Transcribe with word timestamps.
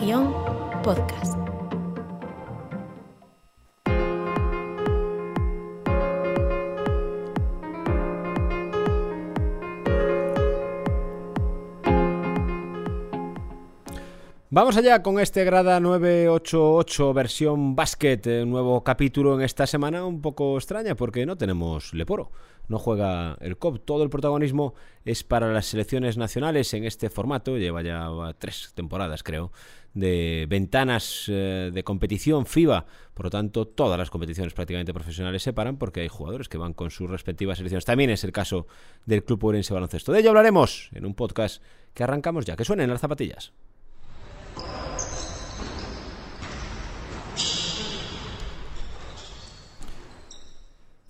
Versión 0.00 0.32
podcast. 0.82 1.49
Vamos 14.52 14.76
allá 14.76 15.00
con 15.00 15.20
este 15.20 15.44
Grada 15.44 15.78
988 15.78 17.14
versión 17.14 17.60
un 17.60 17.76
eh, 18.02 18.44
nuevo 18.44 18.82
capítulo 18.82 19.36
en 19.36 19.42
esta 19.42 19.64
semana 19.64 20.04
un 20.04 20.20
poco 20.20 20.56
extraña 20.56 20.96
porque 20.96 21.24
no 21.24 21.36
tenemos 21.36 21.94
Leporo, 21.94 22.32
no 22.66 22.80
juega 22.80 23.36
el 23.40 23.58
COP, 23.58 23.84
todo 23.84 24.02
el 24.02 24.10
protagonismo 24.10 24.74
es 25.04 25.22
para 25.22 25.52
las 25.52 25.66
selecciones 25.66 26.16
nacionales 26.16 26.74
en 26.74 26.82
este 26.82 27.10
formato, 27.10 27.58
lleva 27.58 27.82
ya 27.82 28.10
tres 28.40 28.72
temporadas 28.74 29.22
creo, 29.22 29.52
de 29.94 30.46
ventanas 30.48 31.26
eh, 31.28 31.70
de 31.72 31.84
competición 31.84 32.44
FIBA, 32.44 32.86
por 33.14 33.26
lo 33.26 33.30
tanto 33.30 33.68
todas 33.68 34.00
las 34.00 34.10
competiciones 34.10 34.52
prácticamente 34.52 34.92
profesionales 34.92 35.44
se 35.44 35.52
paran 35.52 35.76
porque 35.76 36.00
hay 36.00 36.08
jugadores 36.08 36.48
que 36.48 36.58
van 36.58 36.74
con 36.74 36.90
sus 36.90 37.08
respectivas 37.08 37.58
selecciones. 37.58 37.84
También 37.84 38.10
es 38.10 38.24
el 38.24 38.32
caso 38.32 38.66
del 39.06 39.22
Club 39.22 39.44
Urense 39.44 39.72
Baloncesto. 39.72 40.10
De 40.10 40.18
ello 40.18 40.30
hablaremos 40.30 40.90
en 40.92 41.06
un 41.06 41.14
podcast 41.14 41.62
que 41.94 42.02
arrancamos 42.02 42.46
ya, 42.46 42.56
que 42.56 42.64
suenen 42.64 42.90
las 42.90 43.00
zapatillas. 43.00 43.52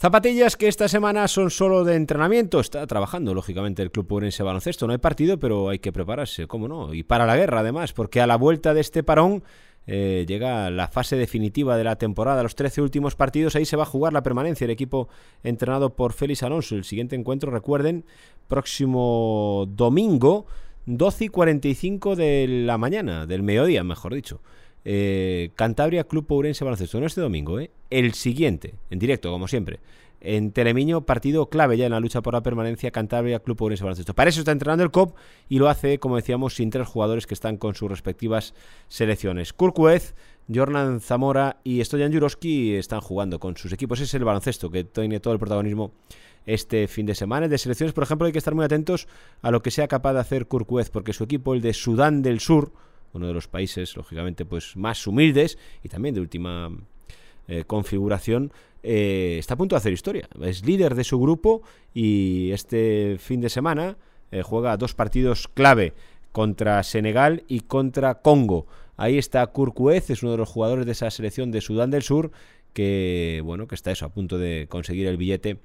Zapatillas 0.00 0.56
que 0.56 0.68
esta 0.68 0.86
semana 0.86 1.26
son 1.26 1.50
solo 1.50 1.82
de 1.82 1.96
entrenamiento. 1.96 2.60
Está 2.60 2.86
trabajando, 2.86 3.34
lógicamente, 3.34 3.82
el 3.82 3.90
Club 3.90 4.12
Urense 4.12 4.44
Baloncesto. 4.44 4.86
No 4.86 4.92
hay 4.92 5.00
partido, 5.00 5.40
pero 5.40 5.70
hay 5.70 5.80
que 5.80 5.92
prepararse, 5.92 6.46
¿cómo 6.46 6.68
no? 6.68 6.94
Y 6.94 7.02
para 7.02 7.26
la 7.26 7.36
guerra, 7.36 7.60
además, 7.60 7.92
porque 7.92 8.20
a 8.20 8.28
la 8.28 8.36
vuelta 8.36 8.74
de 8.74 8.80
este 8.80 9.02
parón 9.02 9.42
eh, 9.88 10.24
llega 10.28 10.70
la 10.70 10.86
fase 10.86 11.16
definitiva 11.16 11.76
de 11.76 11.82
la 11.82 11.96
temporada. 11.96 12.44
Los 12.44 12.54
13 12.54 12.80
últimos 12.80 13.16
partidos, 13.16 13.56
ahí 13.56 13.64
se 13.64 13.76
va 13.76 13.82
a 13.82 13.86
jugar 13.86 14.12
la 14.12 14.22
permanencia. 14.22 14.66
El 14.66 14.70
equipo 14.70 15.08
entrenado 15.42 15.96
por 15.96 16.12
Félix 16.12 16.44
Alonso. 16.44 16.76
El 16.76 16.84
siguiente 16.84 17.16
encuentro, 17.16 17.50
recuerden, 17.50 18.04
próximo 18.46 19.66
domingo, 19.68 20.46
12 20.86 21.24
y 21.24 21.28
45 21.28 22.14
de 22.14 22.46
la 22.46 22.78
mañana, 22.78 23.26
del 23.26 23.42
mediodía, 23.42 23.82
mejor 23.82 24.14
dicho. 24.14 24.42
Eh, 24.84 25.50
Cantabria 25.54 26.04
Club 26.04 26.26
Pourense 26.26 26.64
Baloncesto. 26.64 27.00
No 27.00 27.06
este 27.06 27.20
domingo, 27.20 27.60
¿eh? 27.60 27.70
El 27.90 28.14
siguiente, 28.14 28.74
en 28.90 28.98
directo, 28.98 29.30
como 29.30 29.48
siempre. 29.48 29.80
En 30.20 30.50
Telemiño, 30.50 31.02
partido 31.02 31.48
clave 31.48 31.76
ya 31.76 31.86
en 31.86 31.92
la 31.92 32.00
lucha 32.00 32.22
por 32.22 32.34
la 32.34 32.42
permanencia 32.42 32.90
Cantabria 32.90 33.38
Club 33.38 33.56
Pourense 33.56 33.84
Baloncesto. 33.84 34.14
Para 34.14 34.30
eso 34.30 34.40
está 34.40 34.52
entrenando 34.52 34.82
el 34.82 34.90
COP 34.90 35.16
y 35.48 35.58
lo 35.58 35.68
hace, 35.68 35.98
como 35.98 36.16
decíamos, 36.16 36.54
sin 36.54 36.70
tres 36.70 36.88
jugadores 36.88 37.26
que 37.26 37.34
están 37.34 37.56
con 37.56 37.74
sus 37.74 37.88
respectivas 37.88 38.54
selecciones. 38.88 39.52
Kurkuez, 39.52 40.14
Jornan 40.52 41.00
Zamora 41.00 41.58
y 41.62 41.84
Stoyan 41.84 42.12
Juroski 42.12 42.74
están 42.74 43.00
jugando 43.00 43.38
con 43.38 43.56
sus 43.56 43.72
equipos. 43.72 44.00
Es 44.00 44.12
el 44.14 44.24
baloncesto 44.24 44.70
que 44.70 44.84
tiene 44.84 45.20
todo 45.20 45.34
el 45.34 45.38
protagonismo 45.38 45.92
este 46.46 46.88
fin 46.88 47.06
de 47.06 47.14
semana. 47.14 47.46
De 47.46 47.58
selecciones, 47.58 47.92
por 47.92 48.04
ejemplo, 48.04 48.26
hay 48.26 48.32
que 48.32 48.38
estar 48.38 48.54
muy 48.54 48.64
atentos 48.64 49.06
a 49.42 49.50
lo 49.50 49.62
que 49.62 49.70
sea 49.70 49.86
capaz 49.86 50.14
de 50.14 50.20
hacer 50.20 50.46
Kurkuez, 50.46 50.90
porque 50.90 51.12
su 51.12 51.24
equipo, 51.24 51.54
el 51.54 51.60
de 51.60 51.74
Sudán 51.74 52.22
del 52.22 52.40
Sur, 52.40 52.72
uno 53.12 53.26
de 53.26 53.32
los 53.32 53.48
países, 53.48 53.96
lógicamente, 53.96 54.44
pues 54.44 54.76
más 54.76 55.06
humildes 55.06 55.58
y 55.82 55.88
también 55.88 56.14
de 56.14 56.20
última 56.20 56.70
eh, 57.46 57.64
configuración, 57.66 58.52
eh, 58.82 59.36
está 59.38 59.54
a 59.54 59.56
punto 59.56 59.74
de 59.74 59.78
hacer 59.78 59.92
historia. 59.92 60.28
Es 60.42 60.64
líder 60.64 60.94
de 60.94 61.04
su 61.04 61.18
grupo 61.18 61.62
y 61.94 62.50
este 62.52 63.16
fin 63.18 63.40
de 63.40 63.48
semana 63.48 63.96
eh, 64.30 64.42
juega 64.42 64.76
dos 64.76 64.94
partidos 64.94 65.48
clave 65.48 65.94
contra 66.32 66.82
Senegal 66.82 67.44
y 67.48 67.60
contra 67.60 68.16
Congo. 68.16 68.66
Ahí 68.96 69.16
está 69.16 69.46
Kurkuez, 69.46 70.10
es 70.10 70.22
uno 70.22 70.32
de 70.32 70.38
los 70.38 70.48
jugadores 70.48 70.86
de 70.86 70.92
esa 70.92 71.10
selección 71.10 71.50
de 71.50 71.60
Sudán 71.60 71.90
del 71.90 72.02
Sur 72.02 72.30
que 72.72 73.40
bueno, 73.44 73.66
que 73.66 73.74
está 73.74 73.90
eso 73.90 74.06
a 74.06 74.10
punto 74.10 74.38
de 74.38 74.66
conseguir 74.68 75.06
el 75.06 75.16
billete 75.16 75.58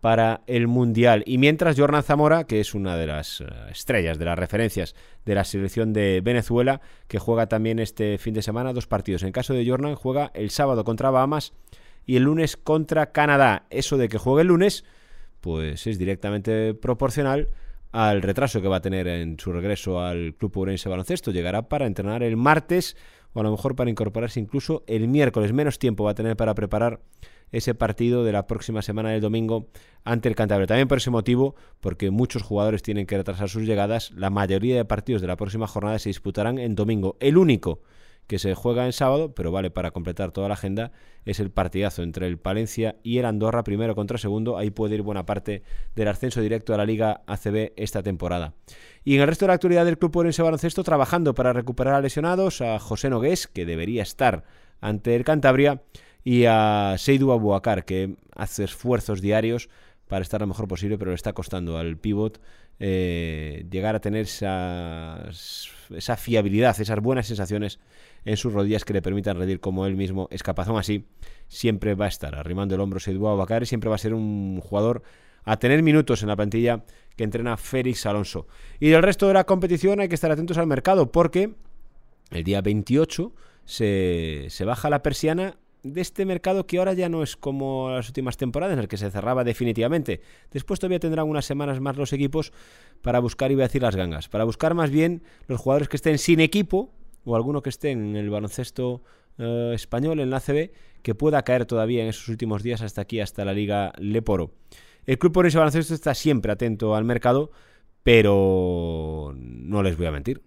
para 0.00 0.42
el 0.46 0.66
Mundial. 0.66 1.22
Y 1.26 1.38
mientras 1.38 1.78
Jornan 1.78 2.02
Zamora, 2.02 2.44
que 2.44 2.60
es 2.60 2.74
una 2.74 2.96
de 2.96 3.06
las 3.06 3.40
eh, 3.40 3.46
estrellas, 3.70 4.18
de 4.18 4.24
las 4.24 4.38
referencias 4.38 4.94
de 5.24 5.34
la 5.34 5.44
selección 5.44 5.92
de 5.92 6.20
Venezuela, 6.22 6.80
que 7.08 7.18
juega 7.18 7.48
también 7.48 7.78
este 7.78 8.18
fin 8.18 8.34
de 8.34 8.42
semana 8.42 8.72
dos 8.72 8.86
partidos. 8.86 9.22
En 9.22 9.32
caso 9.32 9.54
de 9.54 9.66
Jornan, 9.66 9.94
juega 9.94 10.30
el 10.34 10.50
sábado 10.50 10.84
contra 10.84 11.10
Bahamas 11.10 11.52
y 12.04 12.16
el 12.16 12.24
lunes 12.24 12.56
contra 12.56 13.12
Canadá. 13.12 13.66
Eso 13.70 13.96
de 13.96 14.08
que 14.08 14.18
juegue 14.18 14.42
el 14.42 14.48
lunes, 14.48 14.84
pues 15.40 15.86
es 15.86 15.98
directamente 15.98 16.74
proporcional 16.74 17.48
al 17.92 18.22
retraso 18.22 18.60
que 18.60 18.68
va 18.68 18.76
a 18.76 18.82
tener 18.82 19.08
en 19.08 19.38
su 19.38 19.52
regreso 19.52 20.00
al 20.00 20.34
Club 20.34 20.56
Urense 20.56 20.88
Baloncesto. 20.88 21.30
Llegará 21.30 21.68
para 21.68 21.86
entrenar 21.86 22.22
el 22.22 22.36
martes 22.36 22.96
o 23.32 23.40
a 23.40 23.42
lo 23.42 23.50
mejor 23.50 23.74
para 23.74 23.90
incorporarse 23.90 24.40
incluso 24.40 24.84
el 24.86 25.08
miércoles. 25.08 25.52
Menos 25.52 25.78
tiempo 25.78 26.04
va 26.04 26.12
a 26.12 26.14
tener 26.14 26.36
para 26.36 26.54
preparar 26.54 27.00
ese 27.52 27.74
partido 27.74 28.24
de 28.24 28.32
la 28.32 28.46
próxima 28.46 28.82
semana 28.82 29.10
del 29.10 29.20
domingo 29.20 29.68
ante 30.04 30.28
el 30.28 30.36
Cantabria. 30.36 30.66
También 30.66 30.88
por 30.88 30.98
ese 30.98 31.10
motivo, 31.10 31.54
porque 31.80 32.10
muchos 32.10 32.42
jugadores 32.42 32.82
tienen 32.82 33.06
que 33.06 33.16
retrasar 33.16 33.48
sus 33.48 33.64
llegadas, 33.64 34.10
la 34.12 34.30
mayoría 34.30 34.76
de 34.76 34.84
partidos 34.84 35.22
de 35.22 35.28
la 35.28 35.36
próxima 35.36 35.66
jornada 35.66 35.98
se 35.98 36.08
disputarán 36.08 36.58
en 36.58 36.74
domingo. 36.74 37.16
El 37.20 37.36
único 37.36 37.80
que 38.26 38.38
se 38.38 38.54
juega 38.54 38.86
en 38.86 38.92
sábado, 38.92 39.34
pero 39.34 39.52
vale 39.52 39.70
para 39.70 39.92
completar 39.92 40.32
toda 40.32 40.48
la 40.48 40.54
agenda, 40.54 40.92
es 41.24 41.40
el 41.40 41.50
partidazo 41.50 42.02
entre 42.02 42.26
el 42.26 42.38
Palencia 42.38 42.96
y 43.02 43.18
el 43.18 43.24
Andorra, 43.24 43.64
primero 43.64 43.94
contra 43.94 44.18
segundo. 44.18 44.58
Ahí 44.58 44.70
puede 44.70 44.96
ir 44.96 45.02
buena 45.02 45.26
parte 45.26 45.62
del 45.94 46.08
ascenso 46.08 46.40
directo 46.40 46.74
a 46.74 46.76
la 46.76 46.84
Liga 46.84 47.22
ACB 47.26 47.72
esta 47.76 48.02
temporada. 48.02 48.54
Y 49.04 49.14
en 49.16 49.22
el 49.22 49.28
resto 49.28 49.44
de 49.44 49.48
la 49.48 49.54
actualidad 49.54 49.84
del 49.84 49.98
Club 49.98 50.16
Orense 50.16 50.42
Baloncesto, 50.42 50.82
trabajando 50.82 51.34
para 51.34 51.52
recuperar 51.52 51.94
a 51.94 52.00
lesionados, 52.00 52.60
a 52.60 52.78
José 52.78 53.10
Nogués, 53.10 53.46
que 53.46 53.64
debería 53.64 54.02
estar 54.02 54.44
ante 54.80 55.14
el 55.14 55.24
Cantabria, 55.24 55.82
y 56.26 56.44
a 56.46 56.96
Seydou 56.98 57.30
Abouakar, 57.30 57.84
que 57.84 58.16
hace 58.34 58.64
esfuerzos 58.64 59.20
diarios 59.20 59.68
para 60.08 60.22
estar 60.22 60.40
lo 60.40 60.48
mejor 60.48 60.66
posible, 60.66 60.98
pero 60.98 61.12
le 61.12 61.14
está 61.14 61.32
costando 61.32 61.78
al 61.78 61.98
pivot 61.98 62.40
eh, 62.80 63.64
llegar 63.70 63.94
a 63.94 64.00
tener 64.00 64.22
esa 64.22 65.30
fiabilidad, 66.16 66.80
esas 66.80 66.98
buenas 66.98 67.28
sensaciones 67.28 67.78
en 68.24 68.36
sus 68.36 68.52
rodillas 68.52 68.84
que 68.84 68.92
le 68.92 69.02
permitan 69.02 69.38
rendir 69.38 69.60
como 69.60 69.86
él 69.86 69.94
mismo 69.94 70.26
es 70.32 70.42
capaz. 70.42 70.66
Aún 70.66 70.80
así, 70.80 71.04
siempre 71.46 71.94
va 71.94 72.06
a 72.06 72.08
estar 72.08 72.34
arrimando 72.34 72.74
el 72.74 72.80
hombro 72.80 72.98
Seydou 72.98 73.28
Abouakar 73.28 73.62
y 73.62 73.66
siempre 73.66 73.88
va 73.88 73.94
a 73.94 73.98
ser 73.98 74.12
un 74.12 74.60
jugador 74.60 75.04
a 75.44 75.60
tener 75.60 75.80
minutos 75.84 76.22
en 76.22 76.28
la 76.28 76.34
plantilla 76.34 76.82
que 77.14 77.22
entrena 77.22 77.56
Félix 77.56 78.04
Alonso. 78.04 78.48
Y 78.80 78.88
del 78.88 79.04
resto 79.04 79.28
de 79.28 79.34
la 79.34 79.44
competición 79.44 80.00
hay 80.00 80.08
que 80.08 80.16
estar 80.16 80.32
atentos 80.32 80.58
al 80.58 80.66
mercado 80.66 81.12
porque 81.12 81.54
el 82.32 82.42
día 82.42 82.62
28 82.62 83.32
se, 83.64 84.46
se 84.48 84.64
baja 84.64 84.90
la 84.90 85.04
persiana 85.04 85.56
de 85.92 86.00
este 86.00 86.24
mercado 86.24 86.66
que 86.66 86.78
ahora 86.78 86.92
ya 86.92 87.08
no 87.08 87.22
es 87.22 87.36
como 87.36 87.90
las 87.90 88.08
últimas 88.08 88.36
temporadas 88.36 88.74
en 88.74 88.80
el 88.80 88.88
que 88.88 88.96
se 88.96 89.10
cerraba 89.10 89.44
definitivamente. 89.44 90.20
Después 90.50 90.80
todavía 90.80 91.00
tendrán 91.00 91.28
unas 91.28 91.44
semanas 91.44 91.80
más 91.80 91.96
los 91.96 92.12
equipos 92.12 92.52
para 93.02 93.20
buscar, 93.20 93.50
iba 93.52 93.62
a 93.62 93.68
decir, 93.68 93.82
las 93.82 93.96
gangas, 93.96 94.28
para 94.28 94.44
buscar 94.44 94.74
más 94.74 94.90
bien 94.90 95.22
los 95.46 95.60
jugadores 95.60 95.88
que 95.88 95.96
estén 95.96 96.18
sin 96.18 96.40
equipo 96.40 96.92
o 97.24 97.36
alguno 97.36 97.62
que 97.62 97.70
esté 97.70 97.90
en 97.90 98.16
el 98.16 98.30
baloncesto 98.30 99.02
eh, 99.38 99.72
español, 99.74 100.20
en 100.20 100.30
la 100.30 100.38
ACB, 100.38 100.70
que 101.02 101.14
pueda 101.14 101.42
caer 101.42 101.66
todavía 101.66 102.02
en 102.02 102.08
esos 102.08 102.28
últimos 102.28 102.62
días 102.62 102.82
hasta 102.82 103.02
aquí, 103.02 103.20
hasta 103.20 103.44
la 103.44 103.52
Liga 103.52 103.92
Leporo. 103.98 104.52
El 105.04 105.18
Club 105.18 105.32
por 105.32 105.46
ese 105.46 105.58
baloncesto 105.58 105.94
está 105.94 106.14
siempre 106.14 106.52
atento 106.52 106.94
al 106.94 107.04
mercado, 107.04 107.50
pero 108.02 109.34
no 109.36 109.82
les 109.82 109.96
voy 109.96 110.06
a 110.06 110.10
mentir. 110.10 110.42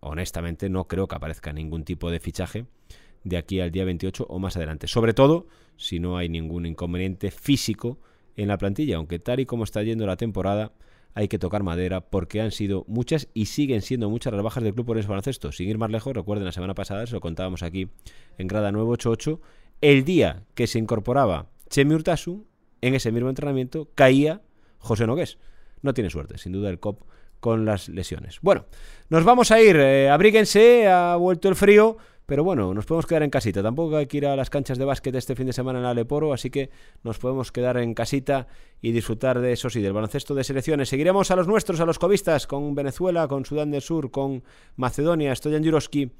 Honestamente, 0.00 0.68
no 0.68 0.88
creo 0.88 1.06
que 1.06 1.14
aparezca 1.14 1.52
ningún 1.52 1.84
tipo 1.84 2.10
de 2.10 2.18
fichaje 2.18 2.66
de 3.24 3.36
aquí 3.36 3.60
al 3.60 3.70
día 3.70 3.84
28 3.84 4.26
o 4.28 4.38
más 4.38 4.56
adelante. 4.56 4.86
Sobre 4.86 5.14
todo 5.14 5.46
si 5.76 6.00
no 6.00 6.16
hay 6.16 6.28
ningún 6.28 6.66
inconveniente 6.66 7.30
físico 7.30 7.98
en 8.36 8.48
la 8.48 8.58
plantilla, 8.58 8.96
aunque 8.96 9.18
tal 9.18 9.40
y 9.40 9.46
como 9.46 9.64
está 9.64 9.82
yendo 9.82 10.06
la 10.06 10.16
temporada, 10.16 10.72
hay 11.14 11.28
que 11.28 11.38
tocar 11.38 11.62
madera 11.62 12.00
porque 12.00 12.40
han 12.40 12.52
sido 12.52 12.84
muchas 12.88 13.28
y 13.34 13.46
siguen 13.46 13.82
siendo 13.82 14.08
muchas 14.08 14.32
las 14.32 14.42
bajas 14.42 14.62
del 14.62 14.74
club 14.74 14.86
por 14.86 14.98
ese 14.98 15.08
baloncesto. 15.08 15.52
Sin 15.52 15.68
ir 15.68 15.78
más 15.78 15.90
lejos, 15.90 16.14
recuerden 16.14 16.44
la 16.44 16.52
semana 16.52 16.74
pasada, 16.74 17.06
se 17.06 17.12
lo 17.12 17.20
contábamos 17.20 17.62
aquí 17.62 17.88
en 18.38 18.48
Grada 18.48 18.72
988, 18.72 19.40
el 19.82 20.04
día 20.04 20.44
que 20.54 20.66
se 20.66 20.78
incorporaba 20.78 21.50
Chemi 21.68 21.94
Urtasun, 21.94 22.46
en 22.80 22.94
ese 22.94 23.12
mismo 23.12 23.28
entrenamiento 23.28 23.90
caía 23.94 24.40
José 24.78 25.06
Nogués. 25.06 25.38
No 25.82 25.94
tiene 25.94 26.10
suerte, 26.10 26.38
sin 26.38 26.52
duda 26.52 26.70
el 26.70 26.80
COP 26.80 27.02
con 27.40 27.64
las 27.64 27.88
lesiones. 27.88 28.38
Bueno, 28.40 28.66
nos 29.08 29.24
vamos 29.24 29.50
a 29.50 29.60
ir, 29.60 29.76
eh, 29.76 30.08
abríguense, 30.08 30.86
ha 30.86 31.16
vuelto 31.16 31.48
el 31.48 31.56
frío. 31.56 31.96
Pero 32.26 32.44
bueno, 32.44 32.72
nos 32.72 32.86
podemos 32.86 33.06
quedar 33.06 33.22
en 33.22 33.30
casita. 33.30 33.62
Tampoco 33.62 33.96
hay 33.96 34.06
que 34.06 34.18
ir 34.18 34.26
a 34.26 34.36
las 34.36 34.48
canchas 34.48 34.78
de 34.78 34.84
básquet 34.84 35.14
este 35.14 35.34
fin 35.34 35.46
de 35.46 35.52
semana 35.52 35.80
en 35.80 35.84
Aleporo, 35.84 36.32
así 36.32 36.50
que 36.50 36.70
nos 37.02 37.18
podemos 37.18 37.50
quedar 37.52 37.76
en 37.78 37.94
casita 37.94 38.46
y 38.80 38.92
disfrutar 38.92 39.40
de 39.40 39.52
eso 39.52 39.70
sí, 39.70 39.80
del 39.80 39.92
baloncesto 39.92 40.34
de 40.34 40.44
selecciones. 40.44 40.88
Seguiremos 40.88 41.30
a 41.30 41.36
los 41.36 41.48
nuestros, 41.48 41.80
a 41.80 41.86
los 41.86 41.98
covistas, 41.98 42.46
con 42.46 42.74
Venezuela, 42.74 43.26
con 43.28 43.44
Sudán 43.44 43.70
del 43.70 43.82
Sur, 43.82 44.10
con 44.10 44.44
Macedonia, 44.76 45.34
Stoyan 45.34 45.64
Juroski 45.64 46.12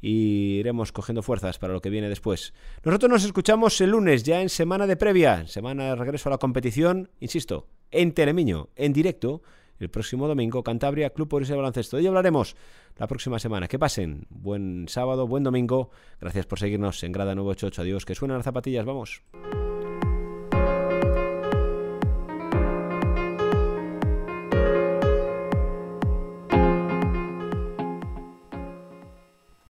y 0.00 0.58
iremos 0.60 0.92
cogiendo 0.92 1.22
fuerzas 1.22 1.58
para 1.58 1.72
lo 1.72 1.80
que 1.80 1.90
viene 1.90 2.08
después. 2.08 2.54
Nosotros 2.84 3.10
nos 3.10 3.24
escuchamos 3.24 3.80
el 3.80 3.90
lunes, 3.90 4.22
ya 4.22 4.40
en 4.40 4.48
semana 4.48 4.86
de 4.86 4.96
previa, 4.96 5.46
semana 5.46 5.90
de 5.90 5.96
regreso 5.96 6.28
a 6.28 6.32
la 6.32 6.38
competición, 6.38 7.10
insisto, 7.20 7.68
en 7.90 8.12
Telemiño, 8.12 8.70
en 8.76 8.92
directo 8.92 9.42
el 9.80 9.88
próximo 9.88 10.28
domingo, 10.28 10.62
Cantabria, 10.62 11.10
Club 11.10 11.32
Orense 11.34 11.54
de 11.54 11.56
Baloncesto. 11.56 11.96
De 11.96 12.02
ello 12.02 12.10
hablaremos 12.10 12.54
la 12.96 13.06
próxima 13.06 13.38
semana. 13.38 13.66
Que 13.66 13.78
pasen 13.78 14.26
buen 14.28 14.86
sábado, 14.88 15.26
buen 15.26 15.42
domingo. 15.42 15.90
Gracias 16.20 16.46
por 16.46 16.58
seguirnos 16.58 17.02
en 17.02 17.12
Grada 17.12 17.34
988. 17.34 17.82
Adiós, 17.82 18.04
que 18.04 18.14
suenan 18.14 18.38
las 18.38 18.44
zapatillas, 18.44 18.84
vamos. 18.84 19.22